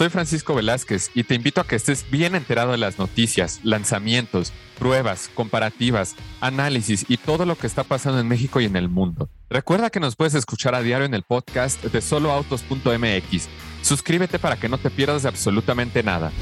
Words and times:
Soy 0.00 0.08
Francisco 0.08 0.54
Velázquez 0.54 1.10
y 1.14 1.24
te 1.24 1.34
invito 1.34 1.60
a 1.60 1.66
que 1.66 1.76
estés 1.76 2.10
bien 2.10 2.34
enterado 2.34 2.72
de 2.72 2.78
las 2.78 2.98
noticias, 2.98 3.60
lanzamientos, 3.64 4.50
pruebas, 4.78 5.28
comparativas, 5.34 6.16
análisis 6.40 7.04
y 7.06 7.18
todo 7.18 7.44
lo 7.44 7.54
que 7.54 7.66
está 7.66 7.84
pasando 7.84 8.18
en 8.18 8.26
México 8.26 8.62
y 8.62 8.64
en 8.64 8.76
el 8.76 8.88
mundo. 8.88 9.28
Recuerda 9.50 9.90
que 9.90 10.00
nos 10.00 10.16
puedes 10.16 10.32
escuchar 10.32 10.74
a 10.74 10.80
diario 10.80 11.04
en 11.04 11.12
el 11.12 11.22
podcast 11.22 11.84
de 11.84 12.00
soloautos.mx. 12.00 13.48
Suscríbete 13.82 14.38
para 14.38 14.56
que 14.56 14.70
no 14.70 14.78
te 14.78 14.88
pierdas 14.88 15.26
absolutamente 15.26 16.02
nada. 16.02 16.32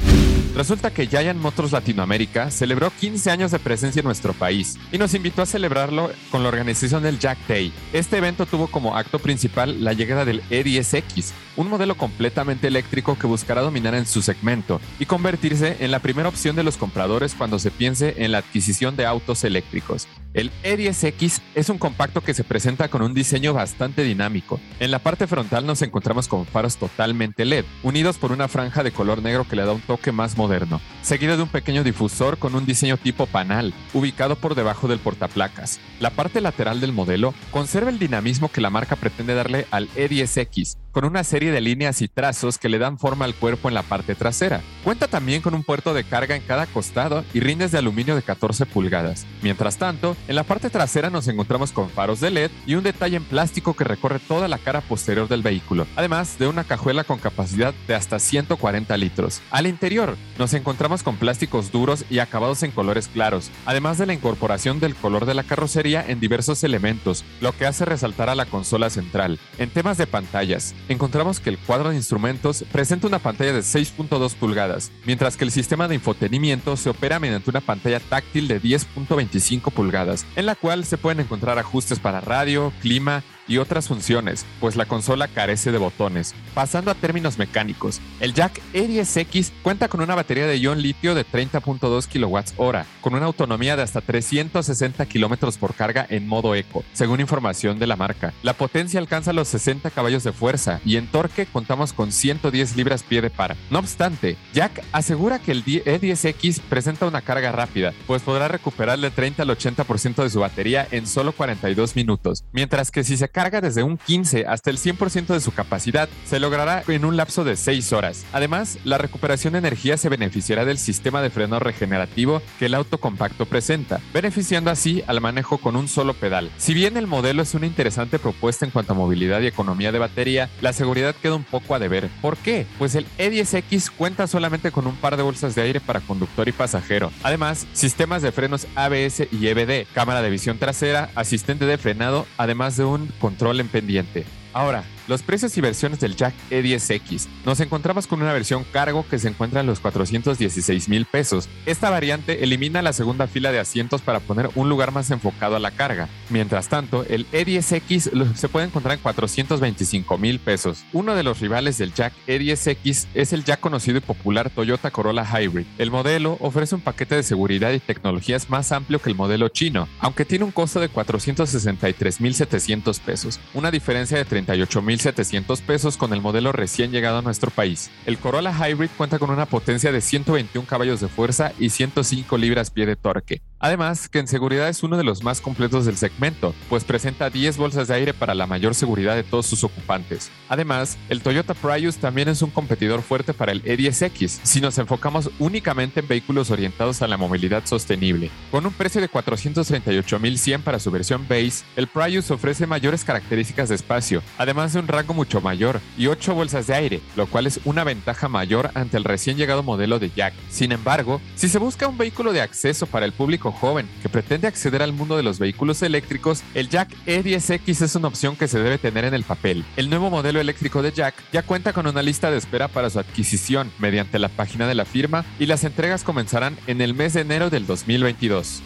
Resulta 0.55 0.91
que 0.91 1.07
Giant 1.07 1.39
Motors 1.39 1.71
Latinoamérica 1.71 2.49
celebró 2.49 2.91
15 2.91 3.29
años 3.29 3.51
de 3.51 3.59
presencia 3.59 3.99
en 3.99 4.05
nuestro 4.05 4.33
país 4.33 4.77
y 4.91 4.97
nos 4.97 5.13
invitó 5.13 5.43
a 5.43 5.45
celebrarlo 5.45 6.11
con 6.31 6.41
la 6.41 6.49
organización 6.49 7.03
del 7.03 7.19
Jack 7.19 7.37
Day. 7.47 7.71
Este 7.93 8.17
evento 8.17 8.45
tuvo 8.45 8.67
como 8.67 8.97
acto 8.97 9.19
principal 9.19 9.83
la 9.83 9.93
llegada 9.93 10.25
del 10.25 10.41
E10X, 10.49 11.31
un 11.55 11.69
modelo 11.69 11.95
completamente 11.95 12.67
eléctrico 12.67 13.17
que 13.17 13.27
buscará 13.27 13.61
dominar 13.61 13.93
en 13.93 14.07
su 14.07 14.21
segmento 14.21 14.81
y 14.99 15.05
convertirse 15.05 15.77
en 15.79 15.91
la 15.91 15.99
primera 15.99 16.29
opción 16.29 16.55
de 16.55 16.63
los 16.63 16.77
compradores 16.77 17.35
cuando 17.35 17.59
se 17.59 17.71
piense 17.71 18.15
en 18.17 18.31
la 18.31 18.39
adquisición 18.39 18.95
de 18.95 19.05
autos 19.05 19.43
eléctricos. 19.43 20.07
El 20.33 20.51
E10X 20.63 21.41
es 21.55 21.69
un 21.69 21.79
compacto 21.79 22.21
que 22.21 22.35
se 22.35 22.43
presenta 22.43 22.87
con 22.87 23.01
un 23.01 23.15
diseño 23.15 23.51
bastante 23.51 24.03
dinámico. 24.03 24.59
En 24.79 24.91
la 24.91 24.99
parte 24.99 25.25
frontal 25.25 25.65
nos 25.65 25.81
encontramos 25.81 26.27
con 26.27 26.45
faros 26.45 26.77
totalmente 26.77 27.45
LED, 27.45 27.65
unidos 27.81 28.19
por 28.19 28.31
una 28.31 28.47
franja 28.47 28.83
de 28.83 28.91
color 28.91 29.23
negro 29.23 29.47
que 29.47 29.55
le 29.55 29.65
da 29.65 29.73
un 29.73 29.81
toque 29.81 30.11
más 30.11 30.37
moderno, 30.37 30.81
seguido 31.01 31.35
de 31.35 31.43
un 31.43 31.49
pequeño 31.49 31.83
difusor 31.83 32.37
con 32.37 32.53
un 32.53 32.67
diseño 32.67 32.97
tipo 32.97 33.25
panal, 33.25 33.73
ubicado 33.93 34.35
por 34.35 34.53
debajo 34.53 34.87
del 34.87 34.99
portaplacas. 34.99 35.79
La 35.99 36.11
parte 36.11 36.41
lateral 36.41 36.79
del 36.79 36.93
modelo 36.93 37.33
conserva 37.49 37.89
el 37.89 37.97
dinamismo 37.97 38.51
que 38.51 38.61
la 38.61 38.69
marca 38.69 38.95
pretende 38.95 39.33
darle 39.33 39.65
al 39.71 39.89
E10X, 39.89 40.77
con 40.91 41.05
una 41.05 41.23
serie 41.23 41.51
de 41.51 41.61
líneas 41.61 42.01
y 42.01 42.07
trazos 42.07 42.57
que 42.57 42.69
le 42.69 42.79
dan 42.79 42.99
forma 42.99 43.25
al 43.25 43.35
cuerpo 43.35 43.67
en 43.67 43.73
la 43.73 43.83
parte 43.83 44.15
trasera. 44.15 44.61
Cuenta 44.83 45.07
también 45.07 45.41
con 45.41 45.53
un 45.53 45.63
puerto 45.63 45.93
de 45.93 46.03
carga 46.03 46.35
en 46.35 46.41
cada 46.41 46.67
costado 46.67 47.23
y 47.33 47.39
rindes 47.39 47.71
de 47.71 47.77
aluminio 47.77 48.15
de 48.15 48.21
14 48.21 48.65
pulgadas. 48.65 49.25
Mientras 49.41 49.77
tanto, 49.77 50.15
en 50.27 50.35
la 50.35 50.43
parte 50.43 50.69
trasera 50.69 51.09
nos 51.09 51.27
encontramos 51.27 51.71
con 51.71 51.89
faros 51.89 52.19
de 52.19 52.31
LED 52.31 52.51
y 52.65 52.75
un 52.75 52.83
detalle 52.83 53.17
en 53.17 53.23
plástico 53.23 53.73
que 53.73 53.83
recorre 53.83 54.19
toda 54.19 54.47
la 54.47 54.57
cara 54.57 54.81
posterior 54.81 55.27
del 55.27 55.41
vehículo, 55.41 55.87
además 55.95 56.37
de 56.39 56.47
una 56.47 56.63
cajuela 56.63 57.03
con 57.03 57.19
capacidad 57.19 57.73
de 57.87 57.95
hasta 57.95 58.19
140 58.19 58.95
litros. 58.97 59.41
Al 59.51 59.67
interior 59.67 60.17
nos 60.37 60.53
encontramos 60.53 61.03
con 61.03 61.17
plásticos 61.17 61.71
duros 61.71 62.05
y 62.09 62.19
acabados 62.19 62.63
en 62.63 62.71
colores 62.71 63.07
claros, 63.07 63.51
además 63.65 63.97
de 63.97 64.05
la 64.05 64.13
incorporación 64.13 64.79
del 64.79 64.95
color 64.95 65.25
de 65.25 65.33
la 65.33 65.43
carrocería 65.43 66.03
en 66.07 66.19
diversos 66.19 66.63
elementos, 66.63 67.23
lo 67.41 67.51
que 67.51 67.65
hace 67.65 67.85
resaltar 67.85 68.29
a 68.29 68.35
la 68.35 68.45
consola 68.45 68.89
central. 68.89 69.39
En 69.57 69.69
temas 69.69 69.97
de 69.97 70.07
pantallas, 70.07 70.73
encontramos 70.87 71.39
que 71.39 71.49
el 71.49 71.57
cuadro 71.57 71.89
de 71.89 71.95
instrumentos 71.95 72.63
presenta 72.71 73.07
una 73.07 73.19
pantalla 73.19 73.53
de 73.53 73.61
6.2 73.61 74.35
pulgadas, 74.35 74.91
mientras 75.05 75.37
que 75.37 75.45
el 75.45 75.51
sistema 75.51 75.87
de 75.87 75.95
infotenimiento 75.95 76.77
se 76.77 76.89
opera 76.89 77.19
mediante 77.19 77.49
una 77.49 77.61
pantalla 77.61 77.99
táctil 77.99 78.47
de 78.47 78.61
10.25 78.61 79.71
pulgadas, 79.71 80.08
en 80.35 80.45
la 80.45 80.55
cual 80.55 80.85
se 80.85 80.97
pueden 80.97 81.19
encontrar 81.19 81.59
ajustes 81.59 81.99
para 81.99 82.21
radio, 82.21 82.73
clima, 82.81 83.23
y 83.49 83.57
otras 83.57 83.89
funciones, 83.89 84.45
pues 84.61 84.77
la 84.77 84.85
consola 84.85 85.27
carece 85.27 85.73
de 85.73 85.77
botones. 85.77 86.33
Pasando 86.53 86.91
a 86.91 86.95
términos 86.95 87.37
mecánicos, 87.37 87.99
el 88.21 88.33
jack 88.33 88.61
E10X 88.73 89.51
cuenta 89.61 89.89
con 89.89 89.99
una 89.99 90.15
batería 90.15 90.47
de 90.47 90.59
ion 90.59 90.81
litio 90.81 91.15
de 91.15 91.25
30.2 91.25 92.07
kWh, 92.07 93.01
con 93.01 93.15
una 93.15 93.25
autonomía 93.25 93.75
de 93.75 93.83
hasta 93.83 94.01
360 94.01 95.05
km 95.07 95.57
por 95.57 95.73
carga 95.73 96.05
en 96.09 96.27
modo 96.27 96.55
eco, 96.55 96.85
según 96.93 97.19
información 97.19 97.79
de 97.79 97.87
la 97.87 97.95
marca. 97.95 98.33
La 98.43 98.53
potencia 98.53 98.99
alcanza 98.99 99.33
los 99.33 99.47
60 99.49 99.89
caballos 99.89 100.23
de 100.23 100.31
fuerza 100.31 100.79
y 100.85 100.97
en 100.97 101.07
torque 101.07 101.47
contamos 101.47 101.91
con 101.91 102.11
110 102.11 102.75
libras 102.75 103.03
pie 103.03 103.21
de 103.21 103.29
par. 103.29 103.55
No 103.71 103.79
obstante, 103.79 104.37
Jack 104.53 104.83
asegura 104.91 105.39
que 105.39 105.51
el 105.51 105.65
E10X 105.65 106.61
presenta 106.61 107.07
una 107.07 107.21
carga 107.21 107.51
rápida, 107.51 107.93
pues 108.05 108.21
podrá 108.21 108.47
recuperar 108.47 108.99
del 108.99 109.11
30 109.11 109.43
al 109.43 109.49
80% 109.49 110.23
de 110.23 110.29
su 110.29 110.39
batería 110.39 110.87
en 110.91 111.07
solo 111.07 111.31
42 111.31 111.95
minutos, 111.95 112.43
mientras 112.51 112.91
que 112.91 113.03
si 113.03 113.17
se 113.17 113.29
carga 113.39 113.61
desde 113.61 113.83
un 113.83 113.97
15 113.97 114.47
hasta 114.47 114.69
el 114.69 114.77
100% 114.77 115.27
de 115.27 115.39
su 115.39 115.53
capacidad, 115.53 116.09
se 116.25 116.41
logrará 116.41 116.83
en 116.89 117.05
un 117.05 117.15
lapso 117.15 117.45
de 117.45 117.55
6 117.55 117.93
horas. 117.93 118.25
Además, 118.33 118.77
la 118.83 118.97
recuperación 118.97 119.53
de 119.53 119.59
energía 119.59 119.95
se 119.95 120.09
beneficiará 120.09 120.65
del 120.65 120.77
sistema 120.77 121.21
de 121.21 121.29
freno 121.29 121.57
regenerativo 121.57 122.41
que 122.59 122.65
el 122.65 122.73
auto 122.73 122.97
compacto 122.97 123.45
presenta, 123.45 124.01
beneficiando 124.13 124.71
así 124.71 125.05
al 125.07 125.21
manejo 125.21 125.57
con 125.57 125.77
un 125.77 125.87
solo 125.87 126.15
pedal. 126.15 126.51
Si 126.57 126.73
bien 126.73 126.97
el 126.97 127.07
modelo 127.07 127.41
es 127.41 127.53
una 127.53 127.65
interesante 127.65 128.19
propuesta 128.19 128.65
en 128.65 128.71
cuanto 128.71 128.91
a 128.91 128.97
movilidad 128.97 129.39
y 129.39 129.47
economía 129.47 129.93
de 129.93 129.99
batería, 129.99 130.49
la 130.59 130.73
seguridad 130.73 131.15
queda 131.15 131.35
un 131.35 131.45
poco 131.45 131.73
a 131.75 131.79
deber. 131.79 132.09
¿Por 132.21 132.35
qué? 132.35 132.65
Pues 132.77 132.95
el 132.95 133.05
E10X 133.17 133.89
cuenta 133.89 134.27
solamente 134.27 134.71
con 134.71 134.85
un 134.85 134.97
par 134.97 135.15
de 135.15 135.23
bolsas 135.23 135.55
de 135.55 135.61
aire 135.61 135.79
para 135.79 136.01
conductor 136.01 136.49
y 136.49 136.51
pasajero. 136.51 137.09
Además, 137.23 137.67
sistemas 137.71 138.21
de 138.21 138.33
frenos 138.33 138.67
ABS 138.75 139.29
y 139.31 139.47
EBD, 139.47 139.87
cámara 139.93 140.21
de 140.21 140.29
visión 140.29 140.57
trasera, 140.57 141.09
asistente 141.15 141.65
de 141.65 141.77
frenado, 141.77 142.25
además 142.35 142.75
de 142.75 142.83
un 142.83 143.07
control 143.29 143.59
en 143.59 143.67
pendiente. 143.67 144.25
Ahora, 144.53 144.83
los 145.09 145.23
precios 145.23 145.57
y 145.57 145.61
versiones 145.61 145.99
del 145.99 146.15
Jack 146.15 146.35
E10X. 146.51 147.25
Nos 147.43 147.59
encontramos 147.59 148.05
con 148.05 148.21
una 148.21 148.31
versión 148.31 148.63
cargo 148.63 149.03
que 149.09 149.17
se 149.17 149.27
encuentra 149.27 149.61
en 149.61 149.65
los 149.65 149.79
416 149.79 150.87
mil 150.87 151.05
pesos. 151.05 151.49
Esta 151.65 151.89
variante 151.89 152.43
elimina 152.43 152.83
la 152.83 152.93
segunda 152.93 153.25
fila 153.25 153.51
de 153.51 153.59
asientos 153.59 154.01
para 154.01 154.19
poner 154.19 154.51
un 154.53 154.69
lugar 154.69 154.91
más 154.91 155.09
enfocado 155.09 155.55
a 155.55 155.59
la 155.59 155.71
carga. 155.71 156.07
Mientras 156.29 156.69
tanto, 156.69 157.05
el 157.09 157.25
E10X 157.31 158.35
se 158.35 158.49
puede 158.49 158.67
encontrar 158.67 158.93
en 158.95 159.01
425 159.01 160.19
mil 160.19 160.37
pesos. 160.37 160.85
Uno 160.93 161.15
de 161.15 161.23
los 161.23 161.39
rivales 161.39 161.79
del 161.79 161.91
Jack 161.93 162.13
E10X 162.27 163.07
es 163.15 163.33
el 163.33 163.43
ya 163.43 163.57
conocido 163.57 163.97
y 163.97 164.01
popular 164.01 164.51
Toyota 164.51 164.91
Corolla 164.91 165.25
Hybrid. 165.25 165.65
El 165.79 165.89
modelo 165.89 166.37
ofrece 166.39 166.75
un 166.75 166.81
paquete 166.81 167.15
de 167.15 167.23
seguridad 167.23 167.71
y 167.71 167.79
tecnologías 167.79 168.51
más 168.51 168.71
amplio 168.71 169.01
que 169.01 169.09
el 169.09 169.15
modelo 169.15 169.49
chino, 169.49 169.87
aunque 169.99 170.25
tiene 170.25 170.45
un 170.45 170.51
costo 170.51 170.79
de 170.79 170.91
463.700 170.91 172.99
pesos, 172.99 173.39
una 173.55 173.71
diferencia 173.71 174.15
de 174.15 174.27
38.000 174.27 174.98
2.700 174.99 175.61
pesos 175.61 175.97
con 175.97 176.13
el 176.13 176.21
modelo 176.21 176.51
recién 176.51 176.91
llegado 176.91 177.19
a 177.19 177.21
nuestro 177.21 177.51
país. 177.51 177.89
El 178.05 178.17
Corolla 178.17 178.51
Hybrid 178.51 178.89
cuenta 178.97 179.19
con 179.19 179.29
una 179.29 179.45
potencia 179.45 179.91
de 179.91 180.01
121 180.01 180.67
caballos 180.67 180.99
de 180.99 181.07
fuerza 181.07 181.53
y 181.57 181.69
105 181.69 182.37
libras-pie 182.37 182.85
de 182.85 182.95
torque. 182.95 183.41
Además, 183.59 184.07
que 184.07 184.19
en 184.19 184.27
seguridad 184.27 184.69
es 184.69 184.83
uno 184.83 184.95
de 184.95 185.03
los 185.03 185.21
más 185.21 185.41
completos 185.41 185.85
del 185.85 185.97
segmento, 185.97 186.55
pues 186.69 186.85
presenta 186.85 187.29
10 187.29 187.57
bolsas 187.57 187.89
de 187.89 187.95
aire 187.95 188.13
para 188.13 188.33
la 188.33 188.47
mayor 188.47 188.73
seguridad 188.73 189.15
de 189.15 189.23
todos 189.23 189.45
sus 189.45 189.65
ocupantes. 189.65 190.31
Además, 190.47 190.97
el 191.09 191.21
Toyota 191.21 191.53
Prius 191.53 191.97
también 191.97 192.29
es 192.29 192.41
un 192.41 192.51
competidor 192.51 193.01
fuerte 193.01 193.33
para 193.33 193.51
el 193.51 193.61
E10X, 193.63 194.39
si 194.43 194.61
nos 194.61 194.77
enfocamos 194.77 195.29
únicamente 195.39 195.99
en 195.99 196.07
vehículos 196.07 196.51
orientados 196.51 197.01
a 197.01 197.07
la 197.07 197.17
movilidad 197.17 197.65
sostenible. 197.65 198.31
Con 198.49 198.65
un 198.65 198.71
precio 198.71 199.01
de 199.01 199.09
438.100 199.09 200.61
para 200.61 200.79
su 200.79 200.89
versión 200.89 201.27
base, 201.27 201.65
el 201.75 201.87
Prius 201.87 202.31
ofrece 202.31 202.65
mayores 202.65 203.03
características 203.03 203.67
de 203.67 203.75
espacio, 203.75 204.23
además 204.37 204.71
de 204.71 204.79
un 204.79 204.87
rango 204.87 205.13
mucho 205.13 205.41
mayor 205.41 205.81
y 205.97 206.07
8 206.07 206.33
bolsas 206.33 206.67
de 206.67 206.75
aire, 206.75 207.01
lo 207.17 207.27
cual 207.27 207.45
es 207.45 207.59
una 207.65 207.83
ventaja 207.83 208.29
mayor 208.29 208.71
ante 208.73 208.95
el 208.95 209.03
recién 209.03 209.35
llegado 209.35 209.63
modelo 209.63 209.99
de 209.99 210.11
Jack. 210.15 210.33
Sin 210.49 210.71
embargo, 210.71 211.19
si 211.35 211.49
se 211.49 211.59
busca 211.59 211.87
un 211.87 211.97
vehículo 211.97 212.31
de 212.31 212.41
acceso 212.41 212.85
para 212.85 213.05
el 213.05 213.11
joven 213.51 213.89
que 214.01 214.09
pretende 214.09 214.47
acceder 214.47 214.81
al 214.81 214.93
mundo 214.93 215.17
de 215.17 215.23
los 215.23 215.39
vehículos 215.39 215.81
eléctricos, 215.81 216.43
el 216.53 216.69
Jack 216.69 216.89
E10X 217.05 217.81
es 217.81 217.95
una 217.95 218.07
opción 218.07 218.35
que 218.35 218.47
se 218.47 218.59
debe 218.59 218.77
tener 218.77 219.05
en 219.05 219.13
el 219.13 219.23
papel. 219.23 219.65
El 219.75 219.89
nuevo 219.89 220.09
modelo 220.09 220.39
eléctrico 220.39 220.81
de 220.81 220.91
Jack 220.91 221.15
ya 221.31 221.43
cuenta 221.43 221.73
con 221.73 221.87
una 221.87 222.01
lista 222.01 222.31
de 222.31 222.37
espera 222.37 222.67
para 222.67 222.89
su 222.89 222.99
adquisición 222.99 223.71
mediante 223.79 224.19
la 224.19 224.29
página 224.29 224.67
de 224.67 224.75
la 224.75 224.85
firma 224.85 225.25
y 225.39 225.45
las 225.45 225.63
entregas 225.63 226.03
comenzarán 226.03 226.57
en 226.67 226.81
el 226.81 226.93
mes 226.93 227.13
de 227.13 227.21
enero 227.21 227.49
del 227.49 227.65
2022. 227.65 228.61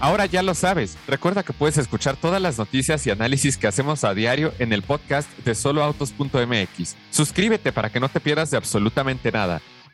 Ahora 0.00 0.26
ya 0.26 0.42
lo 0.42 0.54
sabes. 0.54 0.98
Recuerda 1.06 1.42
que 1.42 1.52
puedes 1.52 1.78
escuchar 1.78 2.16
todas 2.16 2.42
las 2.42 2.58
noticias 2.58 3.06
y 3.06 3.10
análisis 3.10 3.56
que 3.56 3.66
hacemos 3.66 4.04
a 4.04 4.12
diario 4.12 4.52
en 4.58 4.72
el 4.72 4.82
podcast 4.82 5.28
de 5.38 5.54
soloautos.mx. 5.54 6.96
Suscríbete 7.10 7.72
para 7.72 7.90
que 7.90 8.00
no 8.00 8.08
te 8.08 8.20
pierdas 8.20 8.50
de 8.50 8.58
absolutamente 8.58 9.32
nada. 9.32 9.62